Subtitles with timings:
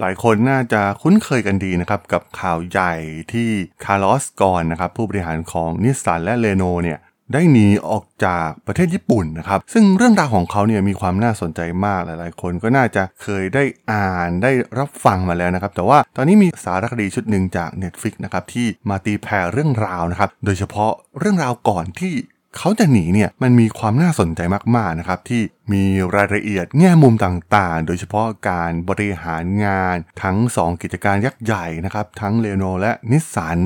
[0.00, 2.94] หลายคนน่าจะคุ้นเคยกันดีนะครับ กับข่าวใหญ่
[3.32, 3.50] ที่
[3.84, 6.98] คาร์ลอสกอนนะครับ ผู้บริหารของนิสสันและเลโนเนี่ย
[7.32, 22.14] ได้หนีออกจากประเทศญี่ปุ่นนะครับ ซึ่งเรื่องราวของเขาเนี่ยมีความน่าสนใจมากหลายๆ คนก็น่าจะเคยได้อ่านได้รับฟังมาแล้วนะครับ แต่ว่าตอนนี้มีสารคดีชุดหนึ่งจาก Netflix นะครับที่มาตีแผ่เรื่องราวนะครับ โดยเฉพาะเรื่องราวก่อนที่
[22.58, 24.40] เขาจะหนีเนี่ยมันมีความน่าสนใจ
[24.76, 25.42] มากๆนะครับที่
[25.72, 25.84] มี
[26.14, 33.58] รายละเอียดแง่มุมต่างๆ โดยเฉพาะการบริหารงานทั้ง 2 กิจการยักษ์ใหญ่นะครับทั้งเลโนและนิสสัน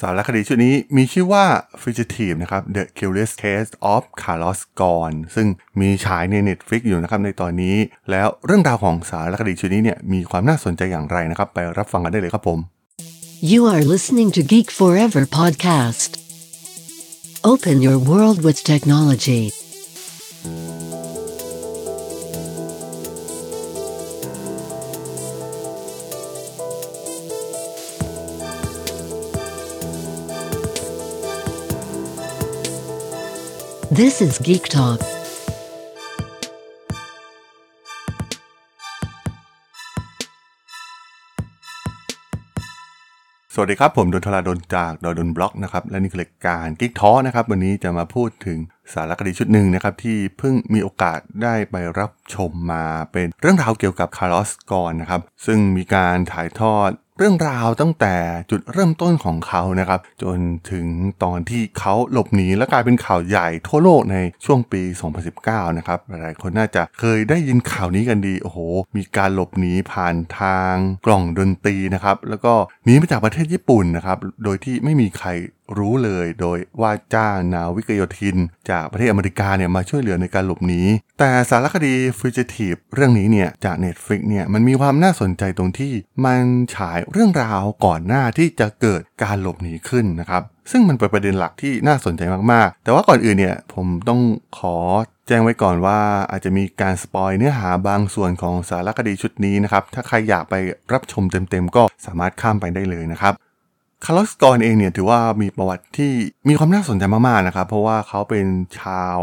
[0.00, 1.44] สารคดีชุดนี้มีชื่อว่า
[1.82, 5.48] Fugitive นะครับ The Curious Case of Carlos Ghosn ซึ่ง
[5.80, 7.76] มีฉายใน Netflix อยู่นะครับในตอนนี้
[8.10, 12.58] แล้วเรื่องราวของสารคดีชุดนี้เนี่ยมีความน่าสนใจอย่างไรนะครับ ไปรับฟังกันได้เลยครับผม
[13.52, 16.25] You are listening to Geek Forever podcast.
[17.46, 19.52] Open your world with technology.
[33.92, 35.15] This is Geek Talk.
[43.58, 48.58] สวัสดีครับ ผมดนทราดนจากดดนบล็อกนะครับและนี่คือรายการกิ๊กท้อนะครับ วันนี้จะมาพูดถึง
[48.92, 58.14] สารคดีชุดหนึ่งนะครับ ที่เพิ่งมีโอกาสได้ไปรับชมมาเป็นเรื่องราวเกี่ยวกับคาร์ลอสกอนนะครับ ซึ่งมีการถ่ายทอด เรื่องราวตั้งแต่
[58.50, 60.38] จุดเริ่มต้นของเขานะครับ จน
[60.70, 60.86] ถึง
[61.24, 64.82] ตอนที่เขาหลบหนีและกลายเป็นข่าวใหญ่ทั่วโลกในช่วงปี
[65.30, 68.58] 2019 นะครับหลายคนน่าจะเคยได้ยินข่าวนี้กันดี โอ้โห
[68.96, 70.74] มีการหลบหนีผ่านทาง
[71.06, 72.52] กล่องดนตรีนะครับ แล้วก็
[72.84, 75.28] หนีมาจากประเทศญี่ปุ่นนะครับ โดยที่ไม่มีใคร
[75.78, 78.36] รู้เลยโดยว่าจ้างนาวิกโยธิน
[78.70, 80.82] จากประเทศอเมริกาเนี่ยมาช่วยเหลือในการหลบหนี
[81.18, 85.92] แต่สารคดี Fugitive เรื่องนี้เนี่ยจาก Netflix เนี่ยมันมีความน่าสนใจตรงที่
[86.24, 86.42] มัน
[86.74, 92.22] ฉายเรื่องราวก่อนหน้าที่จะเกิดการหลบหนีขึ้นนะครับ ซึ่งมันเป็นประเด็นหลักที่น่าสนใจ
[92.52, 94.20] มากๆ แต่ว่าก่อนอื่นเนี่ยผมต้อง
[94.58, 94.76] ขอ
[95.28, 95.98] แจ้งไว้ก่อนว่า
[96.30, 100.54] อาจจะมีการสปอยเนื้อหาบางส่วนของสารคดีชุดนี้นะครับ ถ้าใครอยากไป
[100.92, 103.34] รับชมเต็มๆ ก็สามารถข้ามไปได้เลยนะครับ
[104.04, 106.12] คาร์ลสกอนเองเนี่ยถือว่ามีประวัติที่
[106.48, 108.46] มีความน่าสนใจมากๆนะครับ เพราะว่าเขาเป็น
[108.80, 109.16] ชาว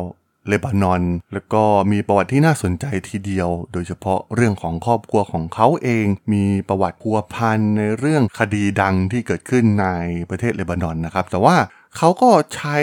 [0.47, 1.01] เลบานอน
[1.34, 9.88] แล้วก็มีประวัติที่น่าสนใจทีเดียว โดยเฉพาะเรื่องของครอบครัวของเขาเอง มีประวัติพัวพันในเรื่องคดีดังที่เกิดขึ้นใน
[10.29, 11.55] ประเทศเลบานอนนะครับ แต่ว่า
[11.97, 12.78] เขาก็ใช้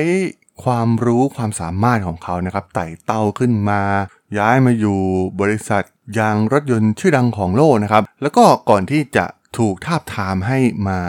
[0.64, 3.82] ความรู้ความสามารถของเขานะครับไต่เต้าขึ้นมา
[4.38, 4.98] ย้ายมาอยู่
[5.40, 5.82] บริษัท
[6.18, 9.24] ยางรถยนต์ชื่อดังของโลกนะครับ แล้วก็ก่อนที่จะ
[9.58, 10.58] ถูกทาบทามให้
[10.88, 11.00] มา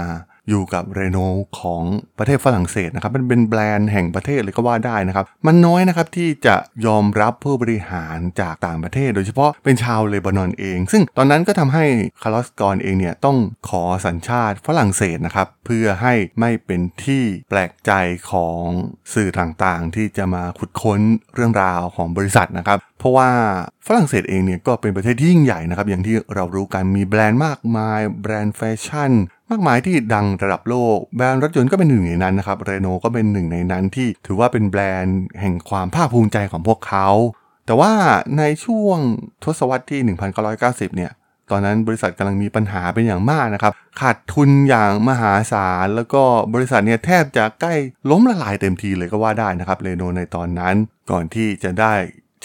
[0.50, 1.18] อยู่กับเรโน
[1.59, 1.84] ของ
[2.18, 11.85] ประเทศฝรั่งเศสนะครับมันเป็นแบรนด์แห่งประเทศเลยก็ว่าได้นะครับ มันน้อยนะครับที่จะยอมรับผู้บริหารจากต่างประเทศ โดยเฉพาะเป็นชาวเลบานอนเอง ซึ่งตอนนั้นก็ทำให้
[12.22, 13.38] คาร์ลสกอนเองเนี่ยต้อง
[13.69, 17.91] ขอสัญชาติฝรั่งเศสนะครับ เพื่อให้ไม่เป็นที่แปลกใจ
[18.31, 18.63] ของ
[19.13, 21.00] สื่อต่างๆ ที่จะมาขุดค้น
[21.35, 23.29] เรื่องราวของบริษัทนะครับ เพราะว่า
[23.88, 29.12] ฝรั่งเศสเองเนี่ยก็เป็นประเทศที่ยิ่งใหญ่นะครับ อย่างที่เรารู้กันมีแบรนด์มากมาย แบรนด์แฟชั่น
[29.51, 37.07] มากมายที่ดังระดับโลก แบรนด์รถยนต์ก็เป็นหนึ่งในนั้นนะครับเรโนก็เป็นหนึ่งในนั้นที่ถือว่าเป็นแบรนด์แห่งความภาคภูมิใจของพวกเขา
[37.66, 37.91] แต่ว่า
[38.38, 38.97] ในช่วง
[39.44, 40.00] ทศวรรษที่
[40.53, 41.11] 1990 เนี่ย
[41.51, 46.23] ตอนนั้นบริษัทกำลังมีปัญหาเป็นอย่างมากนะครับ ขาดทุนอย่างมหาศาล แล้วก็
[46.53, 47.75] บริษัทเนี่ยแทบจะใกล้
[48.09, 50.75] ล้มละลายเต็มทีเลยก็ว่าได้นะครับเรโนในตอนนั้น
[51.11, 51.94] ก่อนที่จะได้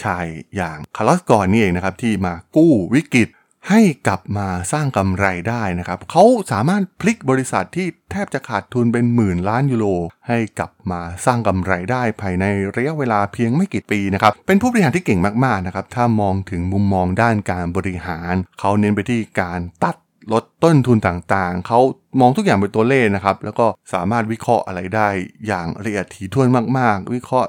[0.02, 0.26] ชาย
[0.56, 3.28] อย่างคาร์ลสกอนนี่เองนะครับที่มากู้วิกฤต
[3.70, 9.86] ให้กลับมาสร้างกำไรได้นะครับ เขาสามารถพลิกบริษัทที่แทบจะขาดทุนเป็นหมื่นล้านยูโร
[10.28, 12.44] ให้กลับมาสร้างกำไรได้ภายใน
[12.76, 19.96] ระยะเวลาเพียงไม่กี่ปีนะครับ เป็นผู้บริหารที่เก่งมากๆนะครับ ถ้ามองถึงมุมมองด้านการบริหาร เขาเน้นไปที่การตัด
[20.32, 21.80] ลดต้นทุนต่างๆ เขา
[22.20, 25.08] มองทุกอย่างเป็นตัวเลขนะครับ แล้วก็สามารถวิเคราะห์อะไรได้
[25.46, 27.48] อย่างละเอียดถี่ถ้วนมากๆ วิเคราะห์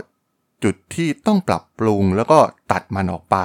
[0.63, 2.39] จุดที่ต้องปรับปรุง แล้วก็
[2.71, 3.37] ตัดมันออกไป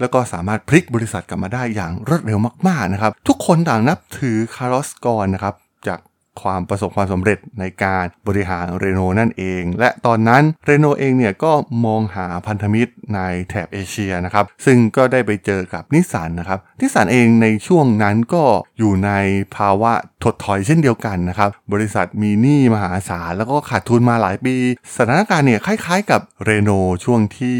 [0.00, 5.54] แล้วก็สามารถพลิกบริษัทกลับมาได้อย่างรวดเร็วมากๆนะครับ ทุกคนต่างนับถือคาร์ลสกอนนะครับ
[5.86, 6.00] จาก
[6.42, 11.52] ความประสบความสำเร็จในการบริหารเรโนนั่นเอง และตอนนั้นเรโนเองเนี่ยก็
[11.84, 18.44] มองหาพันธมิตรในแถบเอเชียนะครับ ซึ่งก็ได้ไปเจอกับนิสสันนะครับ นิสสันเองในช่วงนั้นก็
[18.78, 19.10] อยู่ใน
[19.56, 19.92] ภาวะ
[20.24, 24.54] ถดถอยเช่นเดียวกันนะครับ บริษัทมีหนี้มหาศาลแล้วก็ขาดทุนมาหลายปี
[24.96, 26.70] สถานการณ์เนี่ยคล้ายๆ กับเรโน
[27.04, 27.58] ช่วงที่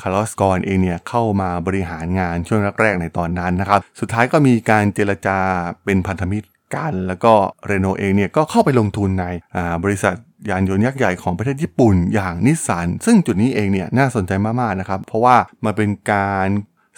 [0.00, 5.38] คาร์ลอสกอนเองเนี่ยเข้ามาบริหารงานช่วงแรกๆในตอนนั้นนะครับ สุดท้ายก็มีการเจรจา
[5.84, 6.46] เป็นพันธมิตร
[6.76, 7.32] กัน แล้วก็
[7.66, 9.26] เรโนเองเนี่ยก็เข้าไปลงทุนใน
[9.84, 10.14] บริษัท
[10.50, 16.48] ยานยนต์ยักษ์ใหญ่ของประเทศญี่ปุ่นอย่างนิสสันซึ่งจุดนี้เองเนี่ยน่าสนใจมากๆนะครับ เพราะว่ามันเป็นการ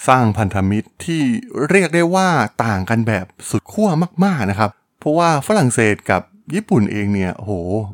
[0.08, 1.22] สร้างพันธมิตรที่
[1.70, 2.28] เรียกได้ว่า
[2.64, 3.88] ต่างกันแบบสุดขั้ว
[4.24, 6.22] มากๆนะครับ เพราะว่าฝรั่งเศสกับ
[6.54, 7.50] ญี่ปุ่นเองเนี่ยโห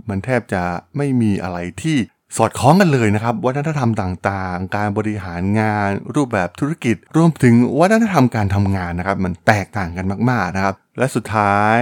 [0.09, 0.63] มันแทบจะ
[0.97, 1.97] ไม่มีอะไรที่
[2.37, 11.79] สอดคล้องกันเลยนะครับ วัฒนธรรมต่างๆ การบริหารงาน รูปแบบธุรกิจ รวมถึงวัฒนธรรมการทำงานนะครับ มันแตกต่างกันมากๆนะครับ และสุดท้าย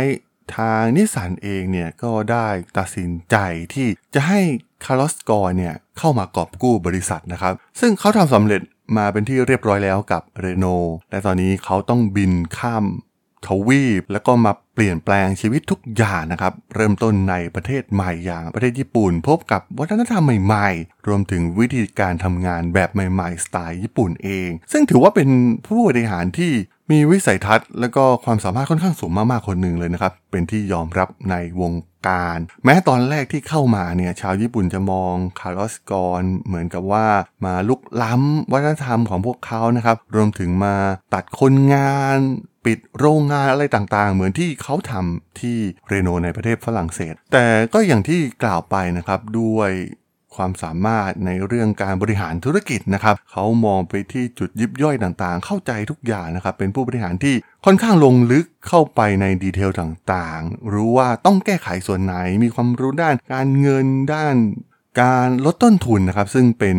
[0.56, 2.48] ทางนิสสันเองเนี่ยก็ได้
[2.78, 3.36] ตัดสินใจ
[3.74, 4.40] ที่จะให้
[4.84, 8.60] คาร์ลอสกอนเนี่ยเข้ามากอบกู้บริษัทนะครับ ซึ่งเขาทำสำเร็จ
[8.96, 10.66] มาเป็นที่เรียบร้อยแล้วกับเรโน
[11.10, 12.84] และตอนนี้เขาต้องบินข้าม
[13.46, 25.28] ทวีป แล้วก็มาเปลี่ยนแปลงชีวิตทุกอย่างนะครับ เริ่มต้นในประเทศใหม่อย่างประเทศญี่ปุ่น พบกับวัฒนธรรมใหม่ๆ รวมถึงวิธีการทำงานแบบใหม่ๆ สไตล์ญี่ปุ่นเอง ซึ่งถือว่าเป็น
[25.66, 26.52] ผู้บริหารที่
[26.90, 31.72] มีวิสัยทัศน์ และก็ความสามารถค่อนข้างสูงมากๆคนหนึ่งเลยนะครับ เป็นที่ยอมรับในวง
[32.08, 37.06] การ แม้ตอนแรกที่เข้ามาเนี่ยชาวญี่ปุ่นจะมองคาร์ลสกอนเหมือนกับว่า
[37.44, 40.74] มาลุกล้ำวัฒนธรรมของพวกเขานะครับ รวมถึงมา
[41.14, 42.18] ตัดคนงาน
[42.68, 49.70] ปิดโรงงานอะไรต่างๆ เหมือนที่เขาทำที่เรโนในประเทศฝรั่งเศส แต่ก็อย่างที่กล่าวไปนะครับด้วย
[50.36, 57.34] ความสามารถในเรื่องการบริหารธุรกิจนะครับ เขามองไปที่จุดยิบย่อยต่างๆ เข้าใจทุกอย่างนะครับ เป็นผู้บริหารที่
[57.64, 64.34] ค่อนข้างลงลึกเข้าไปใน detail ต่างๆ รู้ว่าต้องแก้ไขส่วนไหน มีความรู้ด้านการเงินด้าน
[65.02, 66.78] การลดต้นทุนนะครับ ซึ่งเป็น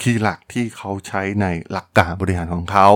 [0.00, 2.88] key หลักที่เขาใช้ในหลักการบริหารของเขา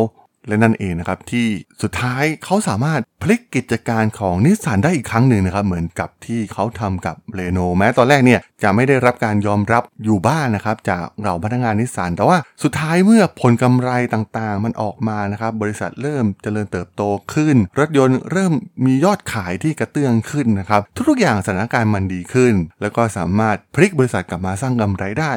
[0.48, 1.46] และนั่นเองนะครับที่
[1.82, 17.02] สุดท้ายเขาสามารถพลิกกิจการของนิสสันได้อีกครั้งหนึ่งนะครับเหมือนกับที่เขาทำกับเรโนแม้ตอนแรกเนี่ยจะไม่ได้รับการยอมรับอยู่บ้างนะครับจากเหล่าพนักงานนิสสันแต่ว่าสุดท้ายเมื่อผลกำไรต่างๆ มันออกมานะครับบริษัทเริ่มเจริญเติบโต
[17.34, 18.52] ขึ้น รถยนต์เริ่ม
[18.86, 25.32] มียอดขายที่กระเตื้องขึ้นนะครับทุกๆอย่างสถานการณ์มันดีขึ้น แล้วก็สามารถพลิกบริษัทกลับมาสร้างกำไรได้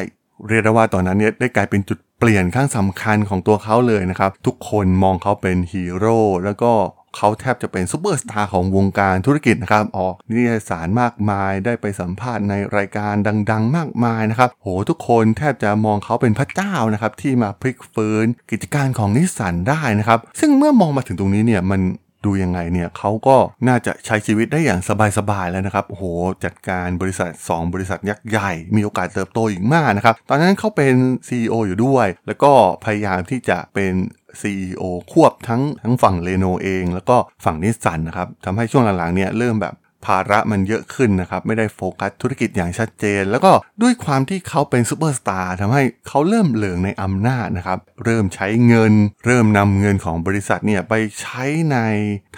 [0.48, 6.72] เรียกได้ว่าตอนนั้นเนี่ยได้กลายเป็นจุด เปลี่ยนขั้งสำคัญของตัวเขาเลยนะครับ ทุกคนมองเขาเป็นฮีโร่แล้วก็
[7.16, 13.14] เขาแทบจะเป็นซูเปอร์สตาร์ของวงการธุรกิจนะครับ ออกนิตยสารมากมายได้ไปสัมภาษณ์ในรายการ
[13.52, 21.82] ดัง ๆ มากมายนะครับ โหทุกคนแทบจะมองเขาเป็นพระเจ้านะครับ ที่มาพลิกฟื้นกิจการของนิสสันได้นะครับ ซึ่งเมื่อมองมาถึงตรงนี้เนี่ยมัน
[22.26, 23.38] ดูยังไงเนี่ยเขาก็
[23.68, 24.80] น่าจะใช้ชีวิตได้อย่าง
[25.18, 26.04] สบายๆแล้วนะครับโอ้โห
[26.44, 30.96] จัดการบริษัท 2 บริษัทยักษ์ใหญ่ มีโอกาสเติบโตอีกมากนะครับ ตอนนั้นเขาเป็น
[31.28, 32.52] CEO อยู่ด้วย แล้วก็
[32.86, 33.94] พยายามที่จะเป็น
[34.42, 43.52] CEO ควบทั้งทั้งฝั่งเลโนเอง แล้วก็ฝั่งนิสสันนะครับทำให้ช่วงหลังๆเนี่ยเริ่มแบบ ภาระมันเยอะขึ้นนะครับ ไม่ได้โฟกัสธุรกิจอย่างชัดเจน แล้วก็
[43.82, 48.94] ด้วยความที่เขาเป็นซูเปอร์สตาร์ทำให้เขาเริ่มเหลิงในอำนาจนะครับ เริ่มใช้เงิน
[49.26, 51.78] เริ่มนำเงินของบริษัทเนี่ยไปใช้ใน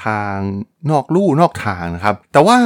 [0.05, 0.35] ทาง
[0.89, 2.57] นอกลู่นอกทางนะครับ แต่ว่า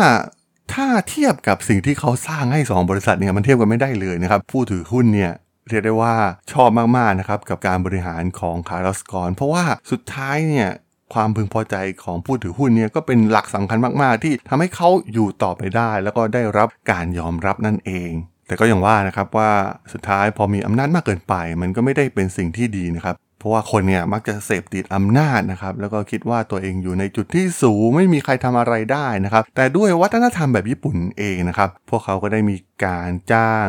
[0.73, 5.33] ถ้าเทียบกับสิ่งที่เขาสร้างให้ 2 บริษัทเนี่ยมันเทียบกันไม่ได้เลยนะครับ ผู้ถือหุ้นเนี่ย
[5.69, 6.15] เรียกได้ว่า
[6.51, 10.69] ชอบมาก ๆ นะครับ กับการบริหารของคาร์ลอสกอนเพราะว่าสุดท้ายเนี่ย
[11.13, 18.11] ความพึงพอใจของผู้ถือหุ้นเนี่ยก็เป็นหลักสำคัญมากๆ ที่ทำให้เขาอยู่ต่อไปได้ แล้วก็ได้รับการยอมรับนั่นเอง
[18.47, 19.51] แต่ก็อย่างว่านะครับว่า
[19.93, 32.55] สุดท้ายพอมีอำนาจมากเกินไป มันก็ไม่ได้เป็นสิ่งที่ดีนะครับ เพราะว่าคนเนี่ยมักจะเสพติดอำนาจนะครับ แล้วก็คิดว่าตัวเองอยู่ในจุดที่สูงไม่มีใครทำอะไรได้นะครับ แต่ด้วยวัฒนธรรมแบบญี่ปุ่นเองนะครับ พวกเขาก็ได้มี
[32.85, 33.67] การจ้าง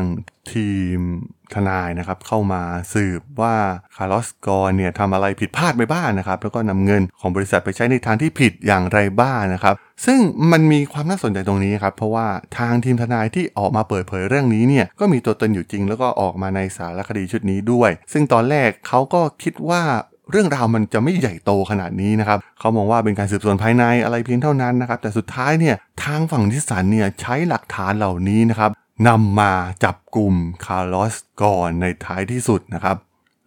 [0.53, 0.99] ทีม
[1.55, 2.63] ทนายนะครับเข้ามา
[2.95, 3.55] สืบว่า
[3.97, 9.75] คาร์ลสกอนเนี่ยทำอะไรผิดพลาดไปบ้างนะครับ แล้วก็นำเงินของบริษัทไปใช้ในทางที่ผิดอย่างไรบ้างนะครับ
[10.07, 10.21] ซึ่ง
[10.53, 12.27] มันมีความน่าสนใจตรงนี้ครับเพราะว่า
[12.59, 19.83] ทางทีมทนายที่ออกมาเปิดเผยเรื่องนี้เนี่ยก็มีตัวตนอยู่จริง แล้วก็ออกมาในสารคดีชุดนี้ด้วย ซึ่งตอนแรกเขาก็คิดว่า
[20.31, 28.71] เรื่องราวมันจะไม่ใหญ่โตขนาดนี้นะครับ เขามองว่าเป็นการสืบสวนภายในอะไรเพียงเท่านั้นนะครับ แต่สุดท้ายเนี่ยทางฝั่งนิสสันเนี่ยใช้หลักฐานเหล่านี้นะครับ
[29.09, 29.53] นำมา
[29.85, 30.35] จับกลุ่ม
[30.65, 32.97] คาร์ลอสก่อนในท้ายที่สุดนะครับ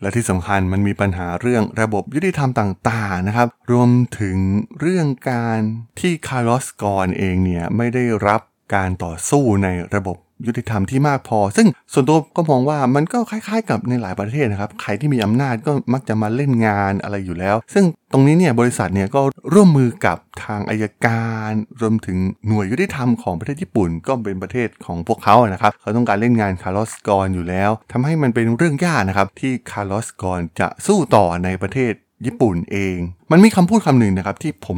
[0.01, 3.89] และที่สำคัญมันมีปัญหาเรื่องระบบยุติธรรมต่างๆนะครับ รวม
[4.19, 4.37] ถึง
[4.79, 5.59] เรื่องการ
[5.99, 8.41] ที่คาร์ลอสกอนเองเนี่ยไม่ได้รับ
[8.75, 19.21] การต่อสู้ในระบบ ยุติธรรมที่มากพอ ซึ่งส่วนตัวก็มองว่ามันก็คล้ายๆ กับในหลายประเทศนะครับ ใครที่มีอำนาจก็มักจะมาเล่นงานอะไรอยู่แล้ว ซึ่งตรงนี้เนี่ยบริษัทเนี่ยก็
[19.53, 21.51] ร่วมมือกับทางอัยการ
[21.81, 22.17] รวมถึง
[22.47, 31.93] หน่วยยุติธรรมของประเทศญี่ปุ่น ก็เป็นประเทศของพวกเขานะครับ เขาต้องการเล่นงานคาร์ลอสกอนอยู่แล้วทำให้มันเป็นเรื่องยากนะครับที่คาร์ลอสกอนจะสู้ต่อในประเทศ
[32.25, 32.97] ญี่ปุ่นเอง
[33.31, 34.77] มันมีคำพูดคำหนึ่งนะครับที่ผม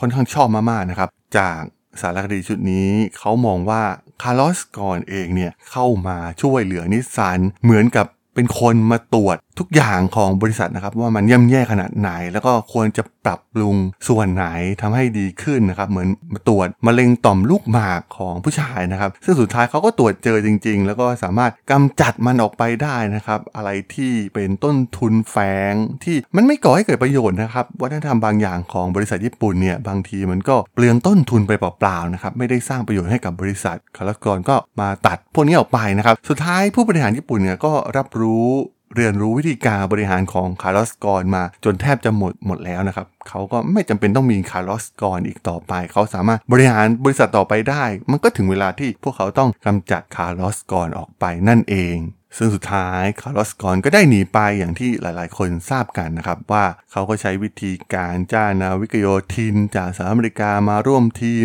[0.00, 1.60] ค่อนข้างชอบมากๆนะครับจาก
[2.00, 3.82] สารคดีชุดนี้เขามองว่า
[4.22, 13.76] คาร์ลอสกอนเองเนี่ยเข้ามาช่วยเหลือนิสสันเหมือนกับเป็นคนมาตรวจ ทุกอย่างของบริษัทนะครับว่ามันย่ำแย่ขนาดไหน แล้วก็ควรจะปรับปรุง
[14.08, 14.46] ส่วนไหน
[14.80, 25.36] ทำให้ดีขึ้นนะครับเหมือนมาตรวจมะเร็งต่อมลูกหมากของผู้ชายนะครับ ซึ่งสุดท้ายเขาก็ตรวจเจอจริง ๆ แล้วก็สามารถกำจัดมันออกไปได้นะครับ อะไรที่เป็นต้นทุนแฝ
[25.72, 25.74] ง
[26.04, 38.48] ที่มันไม่ก่อให้เกิดประโยชน์นะครับวัฒนธรรมบางอย่างของบริษัทญี่ปุ่นเนี่ยบางทีมันก็เปลืองต้นทุนไปเปล่าๆนะครับไม่ได้สร้างประโยชน์ให้กับบริษัทคาร์ลอสกอนก็มาตัดพวกนี้ออกไปนะครับสุดท้ายผู้บริหารญี่ปุ่นเนี่ยก็รับรู้
[38.96, 51.96] เรียนรู้วิธีการบริหารของคาร์ลอสกอนมาจนแทบจะหมดหมดแล้วนะครับ เขาก็ไม่จำเป็นต้องมีคาร์ลอสกอนอีกต่อไป เขาสามารถบริหารบริษัทต่อไปได้ มันก็ถึงเวลาที่พวกเขาต้องกำจัดคาร์ลอสกอนออกไปนั่นเอง
[52.36, 61.44] ซึ่งสุดท้ายคาร์ลสกอนก็ได้หนีไปอย่างที่หลายๆ คนทราบกันนะครับ ว่าเขาก็ใช้วิธีการจ้างนาวิกโยธินจากสหรัฐอเมริกามาร่วมทีม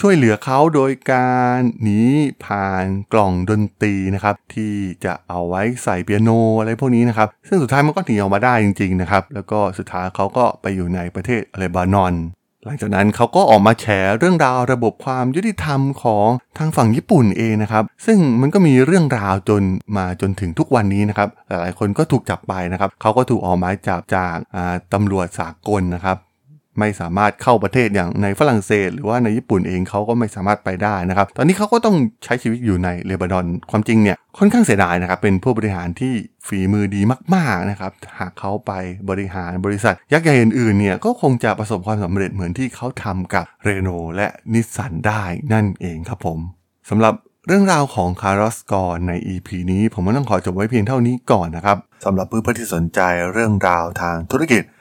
[0.00, 2.02] ช่วยเหลือเขาโดยการหนี
[2.44, 12.14] ผ่านกล่องดนตรีนะครับ ที่จะเอาไว้ใส่เปียโนอะไรพวกนี้นะครับ ซึ่งสุดท้ายมันก็หนีออกมาได้จริง ๆ นะครับ แล้วก็สุดท้ายเขาก็ไปอยู่ในประเทศเลบานอน
[12.66, 13.86] หลังจากนั้นเขาก็ออกมาแฉ
[14.18, 19.62] เรื่องราวระบบความยุติธรรมของทางฝั่งญี่ปุ่นเองนะครับ ซึ่งมันก็มีเรื่องราวจน
[19.96, 21.28] มาจนถึงทุกวันนี้นะครับ
[21.60, 24.36] หลายคนก็ถูกจับไปนะครับ เขาก็ถูกออกหมายจับจาก
[24.92, 26.16] ตำรวจสากลนะครับ
[26.78, 36.12] ไม่สามารถเข้าประเทศอย่างในฝรั่งเศส หรือว่าในญี่ปุ่นเองเขาก็ไม่สามารถไปได้นะครับ ตอนนี้เขาก็ต้องใช้ชีวิตอยู่ในเลบานอน ความจริงเนี่ยค่อนข้างเสียดายนะครับ เป็นผู้บริหารที่
[36.46, 37.00] ฝีมือดี
[37.34, 38.72] มากๆนะครับ หากเขาไป
[39.10, 45.22] บริหารบริษัท ยักษ์ใหญ่อื่นๆเนี่ยก็คงจะประสบความสำเร็จเหมือนที่เขาทำกับเรโนและนิสสันได้
[45.52, 46.38] นั่นเองครับผม
[46.90, 47.14] สำหรับ
[47.46, 53.00] เรื่องราวของคาร์ลอสกอนใน EP นี้ผมก็ต้องขอจบไว้เพียงเท่านี้ก่อนนะครับสำหรับเพื่อนๆที่สนใจ
[53.32, 54.62] เรื่องราวทางธุรกิจ